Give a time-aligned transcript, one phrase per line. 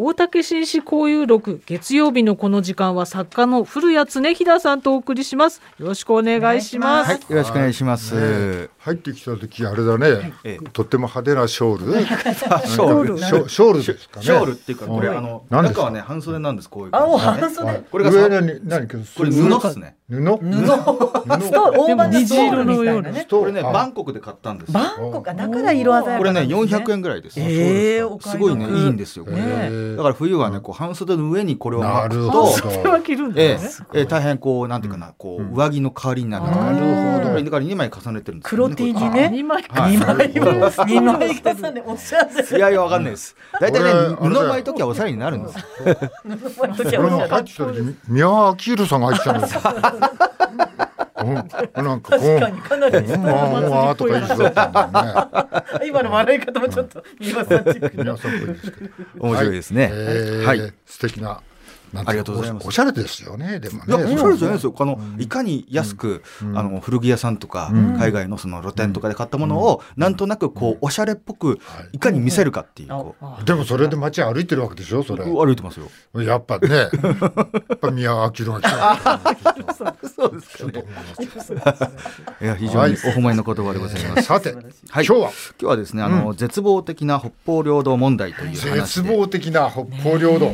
[0.00, 5.60] 大竹紳士交友録月曜日のこの時間は作家の古谷恒平さんとお送りします。
[5.76, 7.10] よろしくお願いします。
[7.10, 8.70] はい、よろしくお願いします。
[8.88, 10.68] ね入ってきた時あれだね、ええ。
[10.72, 11.92] とっても派手なショール。
[12.06, 13.18] ショール。
[13.18, 14.26] ショショールですかね。
[14.26, 14.52] ショール。
[14.52, 15.80] っていうかこれうんあの何ですか？
[15.82, 17.48] 中はね半袖なんですこういうあ、もう感じでね。
[17.48, 17.82] 半袖。
[17.90, 19.96] これが上さに何これ布っすね。
[20.08, 20.16] 布？
[20.16, 20.22] 布。
[20.22, 21.42] 布。
[21.42, 23.26] スト大判のストールみたいなね。
[23.30, 24.74] これねあバンコクで買ったんですよ。
[24.74, 27.38] バンコクかだから色鮮やかこれねなんです400円ぐらいです。
[27.40, 29.36] ええお買すごいねいいんですよこれ。
[29.36, 32.32] へえだから冬はねこう半袖の上にこれをな巻くるほと。
[32.44, 39.30] どそれは着るんだえよねえええ大変こうなんていうかなこう上着の代わりになるなるほどこれだから2枚重ねてるんですよ黒 T にね。
[39.32, 40.16] 二枚はい二枚
[41.02, 42.58] 枚重ねおしゃれ。
[42.58, 43.36] いやいやわかんないです。
[43.60, 45.58] 大体ね布巻いときはおしゃれになるんです。
[45.58, 49.78] これも入ってきた時宮川明宏さんが入ってきたの
[51.18, 51.40] うんな
[51.96, 55.88] んかこ確かにかなりう、うん、まあまあとか言い。
[55.88, 58.98] 今の笑い方もちょっと三輪さんチック。
[59.18, 59.90] 面白いですね。
[59.92, 60.72] えーはい。
[60.86, 61.40] 素敵な。
[61.94, 63.60] ありがとうございますおおしゃれですよね。
[63.60, 64.14] でもいや、ね。
[64.14, 64.74] おしゃれじゃないですよ。
[64.78, 66.22] あの、いかに安く、
[66.54, 71.58] あの、古着屋さんとか、海外のその露店とかで買ったものを、なんとなくこう、おしゃれっぽく、
[71.92, 75.02] いかに見せるかっていう、でもそれで街歩いてるわけでしょ。
[75.02, 75.24] それ。
[75.24, 75.88] 歩いてますよ。
[76.22, 76.68] やっぱね。
[76.76, 76.90] やっ
[77.78, 79.20] ぱ宮川明宏が来た。
[80.08, 80.84] そうですかね。
[82.40, 84.22] いや、非常にお褒めの言葉でございます。
[84.22, 84.60] さて、は
[85.02, 88.80] い今日は今日はですね、あの、絶望的な北方領土問題という話で。
[88.80, 90.52] 絶望的な北方領土。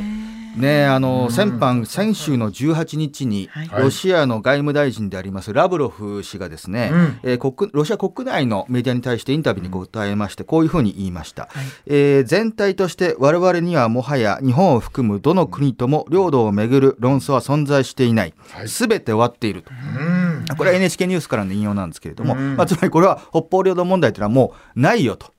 [0.56, 3.82] ねあの先般先週の18日にはい。
[3.84, 7.20] ロシアの外務大臣でありますラブロフ氏がですね、うん。
[7.22, 11.48] えー国ロシア国内のメディアに対してインタビューに答えましてこういうふうに言いました、
[11.86, 18.34] えー全体として我々にはもはや日本を含むどの国とも領土をめぐる論争は存在していない。
[18.50, 18.68] はい。
[18.68, 19.70] すべて終わっていると。
[19.70, 20.56] うん。
[20.56, 25.33] これは NHK ニュースからの引用なんですけれども、まあ、つまりこれは北方領土問題というのはもうないよと。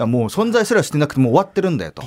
[0.00, 2.02] もう存在すらしてなくてもう終わってるんだよと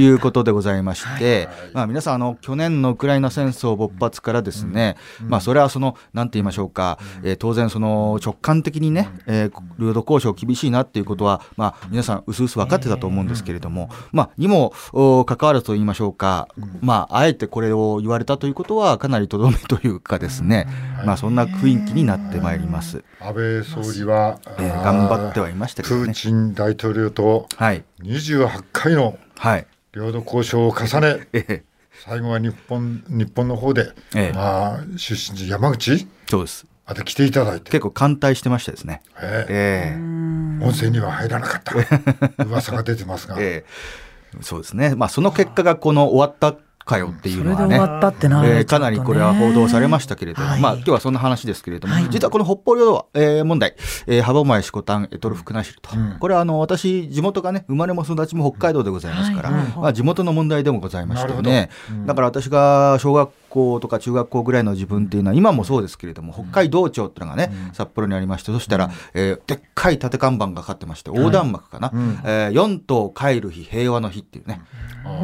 [0.00, 16.48] いうことでございまして、まあ、皆さんあの去年のウクライナ戦争勃発からですね、まあ、それはそのなんて言いましょうか、えー当然その直感的にね、えー領土交渉厳しいなっていうことは、まあ、皆さん薄々分かってたと思うんですけれども、まあ、にもお関わらずと言いましょうか、
[16.80, 20.66] まあ、あえてこれを言われたということはかなりとどめというかですね、
[21.06, 23.04] まあ、そんな雰囲気になってまいります。
[23.20, 26.04] 安倍総理は、えー頑張ってはいましたけどね。
[26.06, 29.66] プーチン大統領とはい、28回のはい。
[29.92, 31.62] 領土交渉を重ね、ええ。
[32.04, 34.32] 最後は日本日本の方で、ええ。
[34.32, 36.66] まあ、出身地山口そうです。
[36.86, 39.02] まで来ていただいて、結構艦隊してましたですね。
[39.20, 39.96] ええ。
[39.96, 41.74] え温泉には入らなかった。
[42.44, 43.64] 噂が出てますが、ええ
[44.38, 44.42] え。
[44.42, 44.94] そうですね。
[44.94, 46.58] まあその結果がこの終わった
[46.88, 47.76] かよっていうのはね。
[47.76, 50.60] えーかなりこれは報道されましたけれども、はい。
[50.60, 52.06] まあ今日はそんな話ですけれども、はい。
[52.10, 53.74] 実はこの北方領土、えー問題、
[54.06, 61.70] えー、ハボマイシコタンエトルフクナシルと、これはあの私地元がね生まれも育ちも北海道でございますから、はいまあ地元の問題でもございましてね、
[62.06, 71.90] だから私が小学校とか中学校ぐらいの自分っていうのは今もそうですけれども北海道庁っていうのがね、札幌にありましてそしたら、えーでっかい縦看板がかかってまして横断幕かな、
[72.24, 74.60] えー四島帰る日平和の日っていうね、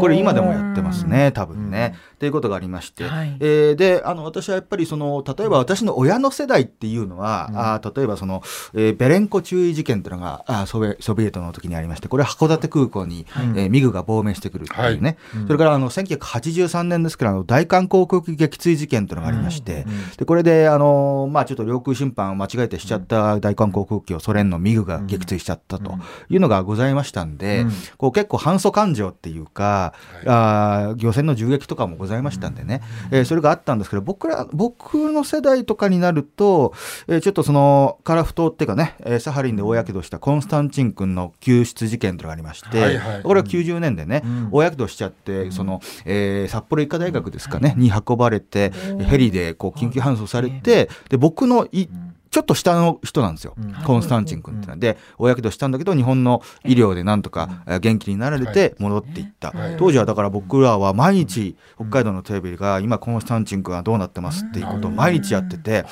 [0.01, 1.95] これ今でもやってますね多分ね。
[2.15, 3.37] っていうことがありまして、はい。
[3.41, 8.43] えーであの私はやっぱりその例えば私の親の世代っていうのは、あー例えばその、
[8.73, 13.27] えーベレンコ注意事件というのがあーソビソビエトの時にありましてこれは函館空港に、
[13.57, 19.87] えーミグが亡命してくるっていうね、それからあの1983年ですからあの大韓航空機撃墜事件というのがありまして、
[20.17, 25.99] でこれであの、まあ、ちょっと領空侵犯を間違えてしちゃった大韓航空機をソ連のミグが撃墜しちゃったと
[26.29, 27.67] いうのがございましたんで、
[27.97, 29.95] こう結構反祖感情っていうか、
[30.27, 36.73] あー漁船の銃撃とかもございましたんでね、えーそれがあったんですけど僕ら僕の世代とかになると、
[37.09, 43.23] えーちょっとそのカラフ島っていうかね、えーサハリンで大やけどしたコンスタンチン君の救出事件というのがありまして、はいはい。
[43.23, 48.72] これは90年でね、大やけどしちゃって、その、えー札幌医科大学ですかね、に運ばれて、
[49.06, 51.88] ヘリでこう緊急搬送されて、で、僕のい、
[52.31, 53.54] ちょっと下の人なんですよ、
[53.87, 54.76] コンスタンチン君ってのは。
[54.76, 59.53] で、大やけどしたんだけど、日本の医療でなんとかえー元気になられて戻っていった。
[59.53, 59.76] はい。
[59.78, 65.84] 当時はだから僕らは毎日、北海道のテレビが今コンスタンチン君はどうなってますっていうことを毎日やってて、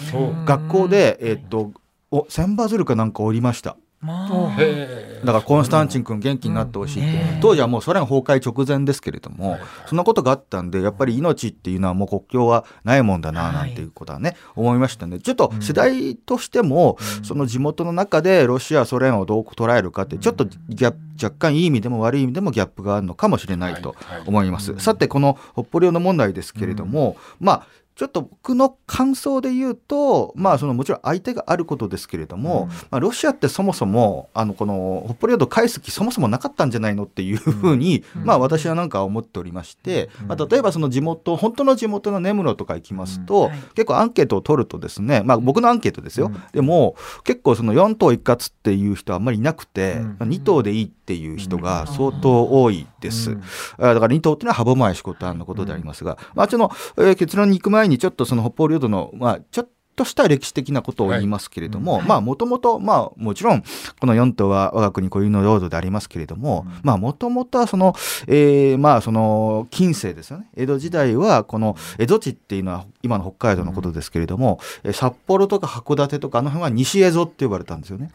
[0.45, 1.71] 学校で、えーっと、
[2.11, 3.77] お千羽鶴かなんかおりました。
[4.01, 4.57] まあ。
[4.59, 15.21] へだからコンスタンチン君元気になってほしいって、当時はもうソ連崩壊直前ですけれども、そんなことがあったんでやっぱり命っていうのはもう国境はないもんだななんていうことはね、思いましたね。
[15.21, 23.95] ちょっと世代としても、その地元の中でロシアソ連をどう捉えるかってちょっとギャップ若干いい意味でも悪い意味でもギャップがあるのかもしれないと
[24.27, 24.75] 思います。
[24.79, 53.37] さてこの北方領土問題ですけれども、まあちょっと僕の感想で言うと、まあ、そのもちろん相手があることですけれども、うん、まあ、ロシアってそもそもあのこの北方領土返す気そもそもなかったんじゃないのっていうふうに、うん、まあ、私はなんか思っておりまして、うん、まあ、例えばその地元本当の地元の根室とか行きますと、はい、結構アンケートを取るとですね、まあ、僕のアンケートですよ、でも結構その4党一括っていう人はあんまりいなくて、うん、2党でいいっていう人が相当多いです。
[53.37, 53.41] だ
[53.95, 63.63] から2党っていうのは歯舞シコタンのことでありますが、まあ、その、えー、結論に行く前にちょっとその北方領土の、まあ、ちょっととした歴史的なことを言いますけれども、はい、まあもともとまあもちろん
[64.01, 67.95] この4島は我が国固有の領土でありますけれども、うん、まあもともとはその、
[68.27, 70.49] えー、まあその近世ですよね。
[70.57, 78.11] 江戸時代はこの江戸地っていうのは今の北海道のことですけれども、うん、札幌とか函館とかあの辺は西蝦夷って呼ばれたんですよね。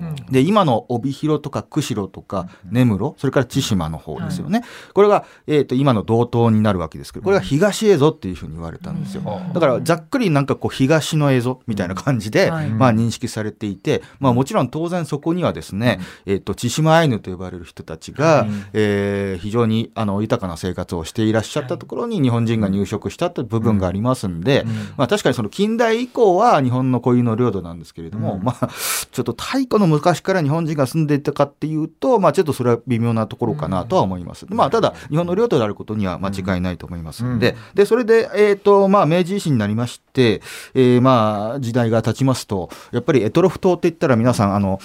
[0.00, 4.60] うん、で今の帯広とか釧路とか根室それから千島の方ですよね。
[4.60, 9.22] はい、これが、えー、と今の道東になるわけですけどこれが東蝦夷っていうふうに言われたんですよ。
[9.54, 24.64] だからざっくりなんかこう東の蝦夷みたいな感じで、はい、まあ認識されていて、まあもちろん当然そこにはですね、えっ、と千島アイヌと呼ばれる人たちが、はい、えー、非常にあの豊かな生活をしていらっしゃったところに日本人が入植したという部分がありますんで、
[24.96, 28.68] まあ確かにその近代以降は日本の固有の領土なんですけれども、まあ
[29.10, 34.46] ちょっと太古の昔から日本人が住んでいたかっていうと、まあちょっとそれは微妙なところかなとは思います。
[34.48, 44.78] まあただ日本の領土であることには間違いないと思いますんで、でそれでえっ、ー、とまあ明治維新になりまして、えー、まあ時代が経ちますとやっぱりエトロフ島って言ったら皆さんあの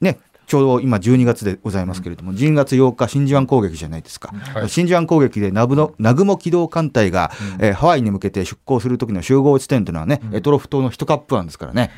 [0.00, 4.32] ねちょうど今12月でございますけれども、12月8日、真珠湾攻撃じゃないですか。
[4.54, 11.90] はい、真珠湾攻撃でナブの南雲機動艦隊が、うん、えー、ハワイに向けて出港する時の集合地点というのはね、うん、エトロフ島の1カップ湾ですからね。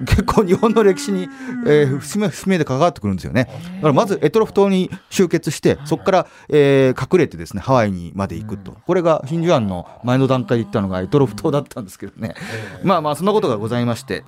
[0.00, 1.28] 結構日本の歴史に、
[1.66, 3.48] えー、節目節目で関わってくるんですよね。
[3.76, 8.76] だからまずエトロフ島に集結して、そこから、えー、隠れてですね、ハワイにまで行くと。
[8.86, 12.34] これが真珠湾の前の段階で行ったのがエトロフ島だったんですけどね。
[12.82, 14.24] まあまあ、そんなことがございまして。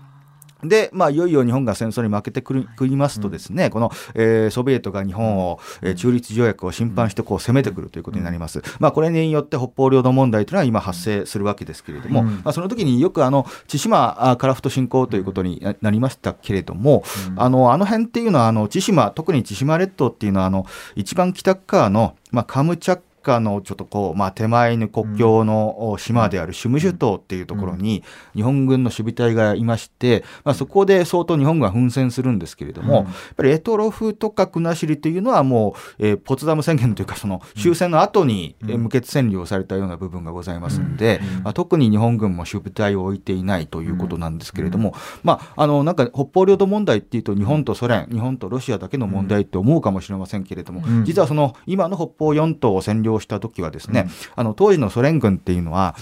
[0.62, 8.62] で、まあ、いよいよ日本が戦争に負けてくりますとですね、うん、この、えー、ソビエトが日本を、えー、中立条約を侵犯してこう攻めてくるということになります。
[8.78, 20.66] まあ、これによって北方領土問題というのは今発生するわけですけれども、うん、まあ、その時によくあの千島カラフト侵攻ということになりましたけれども、うん、あのあの辺っていうのはあの千島特に千島列島っていうのはあの
[20.96, 28.02] 一番北側のまあ、カムチャッカのちょっとこう、まあ、手前に国境の島であるシュムシュ島っていうところに
[28.34, 33.06] 日本軍の守備隊がいまして、まあ、そこで相当日本軍は奮戦するんですけれども、やっ
[33.36, 55.96] ぱりエトロフとか国後というのはもう、えー、ポツダム宣言というかその終戦の後に無血占領されたような部分がございますんで、まあ、特に日本軍も守備隊を置いていないということなんですけれども、まあ、あのなんか北方領土問題っていうと日本とソ連日本とロシアだけの問題って思うかもしれませんけれども、実はその今の北方四島を占領領した時はですね、あの当時のソ連軍っていうのは、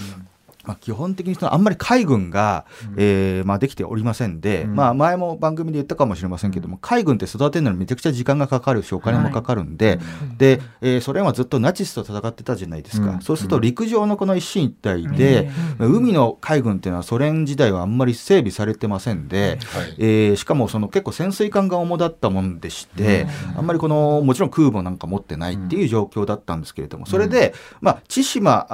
[0.69, 9.99] まあ、基本的にそのあんまり海軍が、うん、えー、まあ、できておりませんで、うん、まあ、前も番組で言ったかもしれませんけども、海軍って育てるのにめちゃくちゃ時間がかかるしお金もかかるんで、はい、
[10.37, 15.49] で、えー、ソ連はずっとナチスと戦ってたじゃないですか、うん、そうすると陸上のこの一進一退で、
[15.79, 23.25] 海の海軍っていうのはソ連時代はあんまり整備されてませんで、はい、えー、しかもその結構潜水艦が主だったもんでして、
[23.57, 28.67] あんまりこのもちろん空母なんか持ってないっていう状況だったんですけれどもそれで、まあ、千島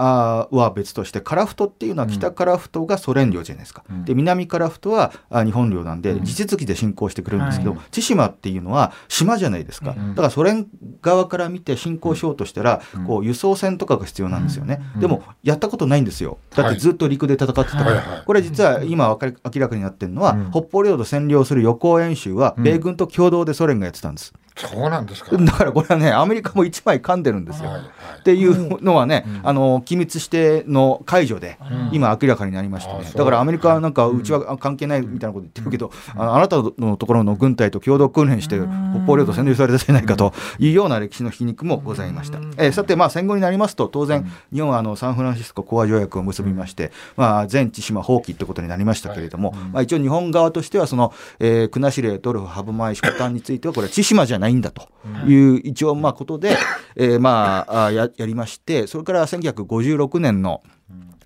[0.51, 10.67] は別としてカラフトっていうのは北樺太がソ連領じゃないですか、うん、で南樺太は日本領なんで、地続きで侵攻してくれるんですけど、はい、千島っていうのは島じゃないですか、だからソ連
[11.01, 16.39] 側から見て侵攻しようとしたら、こう輸送船とかが必要なんですよね、でもやったことないんですよ。
[16.55, 24.33] だってずっと陸で戦ってたから、はい、これ実は今明らかになってるのは、北方領土占領する予行演習は米軍と共同でソ連がやってたんです。
[24.55, 25.35] そうなんですか。
[25.35, 27.69] だからこれはねアメリカも一枚噛んでるんですよ。
[27.69, 27.87] はいはい、
[28.19, 31.57] っていうのはね、うん、あの機密指定の解除で、
[31.91, 42.39] 今明らかになりましてね、だからアメリカはなんかうちは関係ないみたいなこと言ってるけど、うん、あなたのところの軍隊と共同訓練して北方領土占領されたじゃないかというような歴史の皮肉もございました。
[42.57, 54.87] えー、さてまあ戦後になりますと当然日本はあのサンフランシスコ講和条約を結びまして、まあ、全千島放棄ってことになりましたけれども、はい、まあ、一応日本側としてはその、えー、国後レトルフハブマイシコタンについてはこれは千島じゃないんだと。
[55.27, 56.57] いう一応まあことで、
[56.95, 60.63] えー、まあややりましてそれから1956年の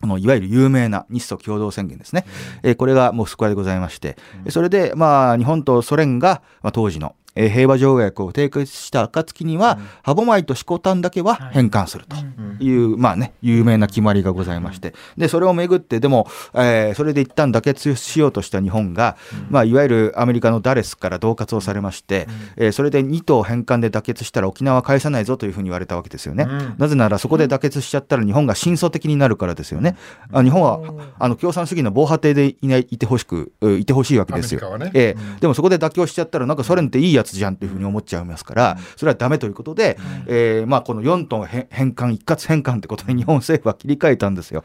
[0.01, 2.25] あのいわゆる有名な日ソ共同宣言ですね、
[2.63, 4.17] えー、これがモスクワでございまして、
[4.49, 12.15] それで、まあ、日本とソ連が、まあ、当時の、えー、平和条約を締結した暁には、うん、歯舞と四股丹だけは返還すると。
[12.17, 12.49] うん。
[12.59, 19.15] いう、まあね、有名な決まりがございまして、で、それをめぐって、でも、えー、それで一旦妥結しようとした日本が、
[19.49, 26.47] まあ、いわゆるアメリカのダレスから恫喝をされまして、えー、それで2島返還で妥結したら沖縄返さないぞというふうに言われたわけですよね。
[26.77, 29.95] なぜならそこで妥結しちゃったら日本が深層的になるからですよね。
[30.31, 30.79] あ日本は
[31.17, 34.77] あの共産主義の防波堤でいないいてほしくいてほしいわけですよ。
[34.77, 44.63] ね、えー、でもそこで妥協しちゃったらなんかソ連っていいやつじゃんというふうに思っちゃいますから、それはダメということで、えー、まあこの4島返還一括返還ってことで 日本政府は切り替えたんですよ。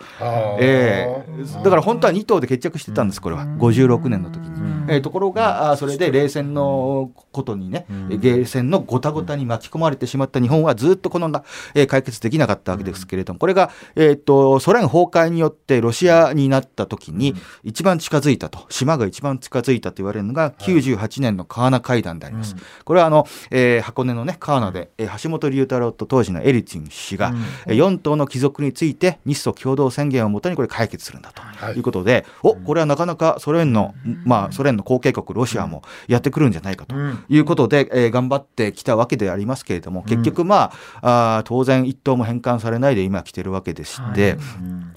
[0.61, 3.45] えー、だから本当は2島で決着してたんですこれは。
[3.45, 4.64] 56年の時に。
[4.89, 11.29] えー、ところがそれで冷戦のことにね、ゲーセンのごたごたに巻き込まれてしまった日本はずっとこの、
[11.75, 22.57] えー、解決できなかったわけですけれども、これが、えー、っとソ連崩壊によってロシアになった時に一番近づいたと島が一番近づいたと言われるのが98年の川名会談であります。
[22.85, 27.37] これはあの、えー、箱根のね川名で、えー、橋本龍太郎と当時のエリツィン氏が、うん、
[27.73, 31.81] 4島の帰属について日ソ共同宣言をもとにこれ解決するんだとい。
[31.81, 36.95] うことで、はい、おこれはなかなかソ連の、まあ、ソ連の後継国ロシアもやってくるんじゃないかと
[37.29, 44.39] いうことで、えー、頑張ってきたわけでありますけれども結局まああ当然一党も返還されないで今来てるわけでして、は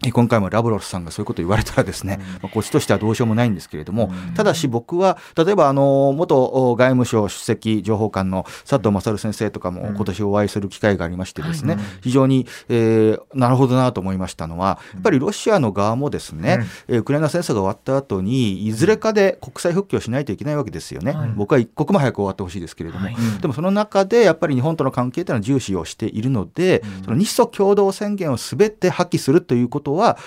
[0.07, 23.07] い、今回もラブロフさんがそういうことを言われたらですね、まあ、こっちとしてはどうしようもないんですけれどもただし僕は例えばあの元外務省首席情報官の佐藤勝先生とかも今年お会いする機会がありましてですね、非常に、えー、なるほどなと思いましたのはやっぱりロシアの側もですね、えウクライナ戦争が終わった後にいずれかで国際復帰をしないといけないわけですよね、僕は一刻も早く終わってほしいですけれども、
[23.41, 30.17] でもその中でやっぱり日本との関係というのは重視をしているので、その日ソ共同宣言をすべて破棄するということは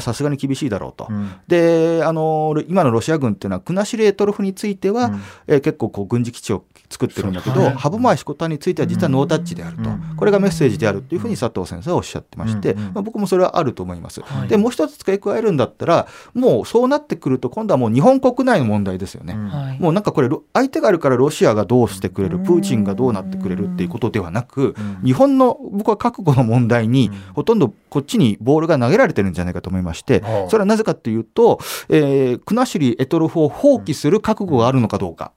[0.00, 1.08] さすがに厳しいだろうと、
[1.48, 5.12] であの今のロシア軍っていうのは国後レトロフについては、
[5.46, 14.20] えー、結構こう軍事基地を作ってるんだけど、羽生石コタについては実はノータッチであると、これがメッセージであるというふうに佐藤先生はおっしゃってまして、まあ、僕もそれはあると思います。
[14.48, 19.34] でもう一つ付け加えるんだったらもうそうなってくると今度はもう日本国内の問題ですよね。
[19.78, 35.32] もうなんかこれ相手があるからロシアがどうしてくれるプーチンがどうなってくれるっていうことではなく日本の僕は覚悟の問題にほとんどこっちにボールが投げられてるんじゃないかと思いましてそれはなぜかというと、えー、国後エトロフを放棄する覚悟があるのかどうか。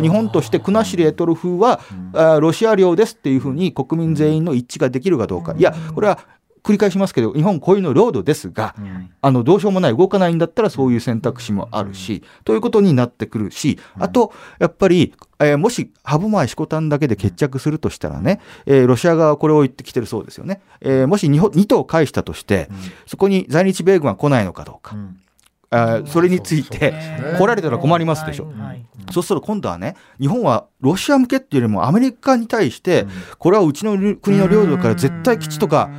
[0.00, 1.80] 日本として国後エトロフは
[2.12, 5.54] あロシア領ですっていうふうに国民全員の一致ができるかどうか。
[5.56, 6.18] いやこれは
[6.66, 20.62] 繰り返しますけど日本固有の領土ですが、うん、あのどうしようもない動かないんだったらそういう選択肢もあるし、うん、ということになってくるしあとやっぱりえー、もし歯舞、シコタンだけで決着するとしたらね、えー、ロシア側はこれを言ってきてるそうですよね。
[20.80, 24.96] えー、もし 2, 2島返したとして、うん、そこに在日米軍は来ないのかどうか。
[24.96, 25.20] うん。
[25.70, 26.94] あそれについて
[27.38, 28.52] 来られたら困りますでしょ。
[29.12, 33.06] そうすると今度はね日本はロシア向けっていうよりもアメリカに対して
[33.38, 35.90] これはうちの国の領土から絶対基地とか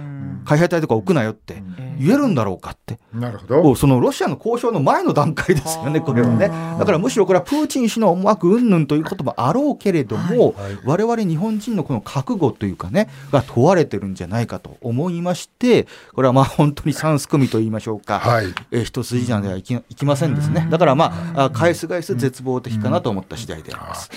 [0.48, 1.62] 海兵隊とか置くなよって
[2.00, 3.00] 言えるんだろうかって。
[3.14, 3.76] なるほど。
[3.76, 6.48] そのロシアの交渉の前の段階ですよね、これはね。
[6.80, 20.68] だからむしろこれはプーチン氏の思惑云々ということもあろうけれども、はい、我々日本人のこの覚悟というかね、が問われてるんじゃないかと思いまして、これはまあ本当に三すくみと言いましょうか、はい、え一筋縄ではいきいきませんですね。
[20.72, 24.10] だからまあ、返す返す絶望的かなと思った次第であります。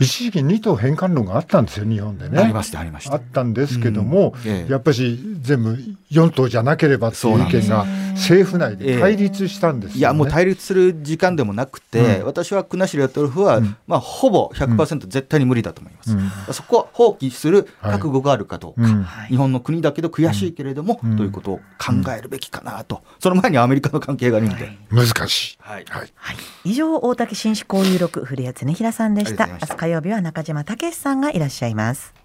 [0.00, 2.38] 一時期二島返還論があったんですよ、日本でね。
[2.38, 3.14] ありました、ありました。
[3.14, 5.77] あったんですけども、うんええ、やっぱり全部
[6.10, 9.94] 4島じゃなければっていう意見が政府内で対立したんです、ね。
[9.94, 23.02] えー、いやもう対立する時間でもなくて、うん、私は国後トルフは、うん、まあ、ほぼ100%絶対に無理だと思います、うん、そこは放棄する覚悟があるかどうか、はい、日本の国だけど悔しいけれども、ということを考えるべきかなと。
[23.20, 25.84] その前にアメリカの関係があるんで、難しい、はい。
[25.88, 29.46] はい、はい、以上大竹紳士交流録古谷恒平さんでした。
[29.46, 32.18] 明日火曜日は中島武さんがいらっしゃいます